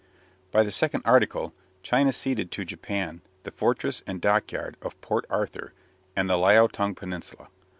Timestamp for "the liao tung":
6.27-6.95